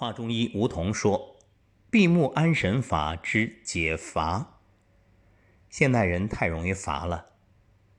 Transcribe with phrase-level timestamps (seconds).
[0.00, 1.40] 华中医吴桐说
[1.90, 4.60] ：“闭目安神法之解乏。
[5.68, 7.30] 现代人太容易乏了，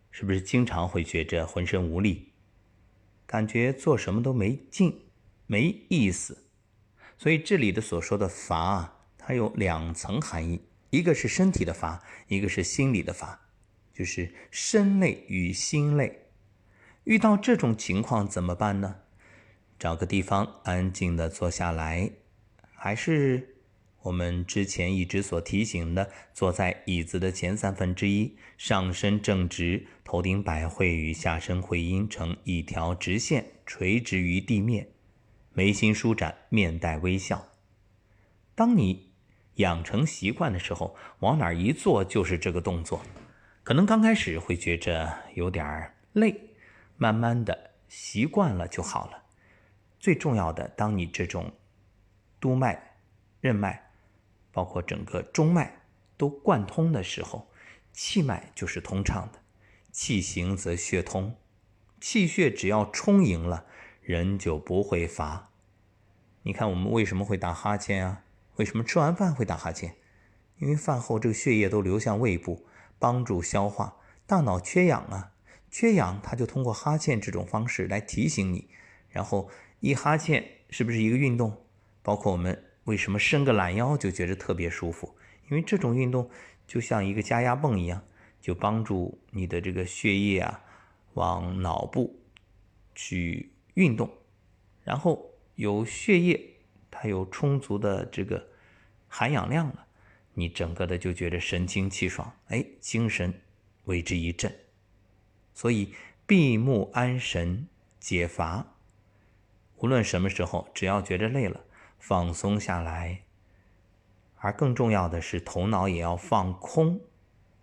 [0.09, 2.31] 是不是经常会觉着浑身无力，
[3.25, 5.09] 感觉做什么都没劲、
[5.46, 6.46] 没意思？
[7.17, 10.62] 所以这里的所说的乏啊，它有两层含义：
[10.92, 13.42] 一个是身体的乏，一个是心理的乏，
[13.94, 16.30] 就是身累与心累。
[17.04, 19.02] 遇到这种情况怎么办呢？”
[19.80, 22.11] 找个地方安静的坐下来，
[22.75, 23.55] 还是
[24.01, 34.89] 我们之前一直所提醒的，坐在椅子的前三分之一，上身正直，头顶百会与下身会阴成一条直线，垂直于地面，
[35.53, 37.48] 眉心舒展，面带微笑。
[38.55, 39.13] 当你
[39.55, 43.01] 养成习惯的时候，往哪一坐就是这个动作。
[43.63, 46.49] 可能刚开始会觉着有点累，
[46.98, 49.23] 慢慢的习惯了就好了。
[49.99, 51.52] 最重要的，当你这种
[52.40, 52.95] 督脉、
[53.41, 53.91] 任脉，
[54.53, 55.82] 包括整个中脉
[56.15, 57.51] 都贯通的时候，
[57.91, 59.40] 气脉就是通畅的。
[59.91, 61.35] 气行则血通，
[61.99, 63.65] 气血只要充盈了，
[64.02, 65.50] 人就不会乏。
[66.44, 68.23] 你看我们为什么会打哈欠啊？
[68.56, 69.95] 为什么吃完饭会打哈欠？
[70.60, 72.66] 因为饭后这个血液都流向胃部，
[72.98, 73.98] 帮助消化。
[74.26, 75.34] 大脑缺氧啊，
[75.70, 78.70] 缺氧，它就通过哈欠这种方式来提醒你，
[79.10, 79.50] 然后。
[79.80, 81.66] 一哈欠是不是一个运动？
[82.02, 85.16] 包括我们为什么伸个懒腰就觉得特别舒服？
[85.50, 86.30] 因为这种运动
[86.68, 88.04] 就像一个加压泵一样，
[88.42, 90.62] 就帮助你的这个血液啊
[91.14, 92.20] 往脑部
[92.94, 94.10] 去运动，
[94.84, 96.40] 然后有血液，
[96.92, 98.48] 它有充足的这个
[99.08, 99.88] 含氧量了，
[100.34, 103.34] 你整个的就觉得神清气爽，哎，精神
[103.86, 104.54] 为之一振。
[105.54, 105.94] 所以
[106.26, 107.68] 闭目安神
[108.00, 108.76] 解乏。
[109.82, 111.64] 无论什么时候，只要觉得累了，
[111.98, 113.22] 放松下来。
[114.36, 117.00] 而更重要的是，头脑也要放空，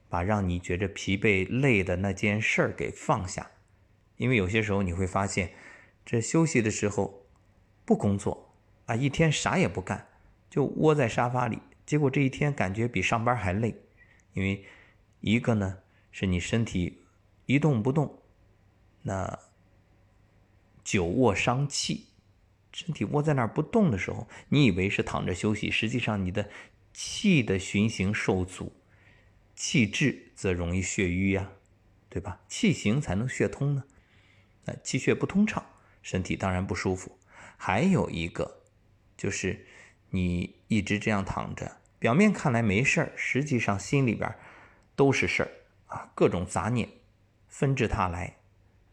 [0.09, 3.51] 把让你觉着疲惫、累的那件事儿给放下。
[4.17, 5.53] 因为有些时候你会发现，
[6.07, 7.27] 这休息的时候
[7.85, 8.55] 不工作
[8.87, 10.09] 啊，一天啥也不干，
[10.49, 13.75] 就窝在沙发里，结果这一天感觉比上班还累。
[14.33, 14.65] 因为
[15.21, 17.03] 一个呢，是你身体
[17.45, 18.23] 一动不动，
[19.03, 19.39] 那。
[20.85, 22.06] 久卧伤气，
[22.77, 26.51] 身体窝在那儿不动的时候，你以为是躺着休息，实际上你的
[26.93, 28.71] 气的循行受阻，
[29.55, 31.53] 气滞则容易血瘀呀，
[32.11, 32.43] 对吧？
[32.49, 33.85] 气行才能血通呢，
[34.67, 35.65] 那气血不通畅，
[36.03, 37.19] 身体当然不舒服。
[37.57, 38.61] 还有一个
[39.17, 39.65] 就是
[40.11, 44.31] 你一直这样躺着，表面看来没事儿，实际上心里边
[44.95, 45.51] 都是事儿
[45.87, 46.91] 啊，各种杂念
[47.49, 48.37] 纷至沓来。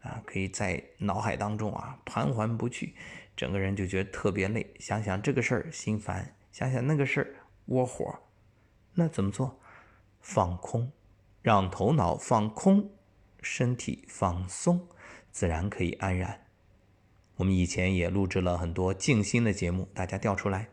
[0.04, 2.94] 啊，可以在脑海当中啊盘桓不去，
[3.34, 4.74] 整个人就觉得特别累。
[4.78, 7.34] 想想这个事儿心烦，想想那个事儿
[7.66, 8.20] 窝火，
[8.92, 9.58] 那怎么做？
[10.20, 10.92] 放空，
[11.42, 12.90] 让头脑放空，
[13.42, 14.88] 身体放松，
[15.30, 16.46] 自然可以安然。
[17.36, 20.68] 我们以前也录制了很多静心的节目，大家调出来，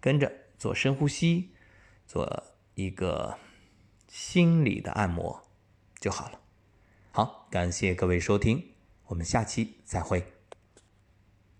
[0.00, 1.50] 跟着做深呼吸，
[2.06, 2.44] 做
[2.74, 3.36] 一个
[4.06, 5.42] 心理的按摩
[5.98, 6.40] 就好了。
[7.16, 8.62] 好，感谢各位收听，
[9.06, 10.35] 我们下期再会。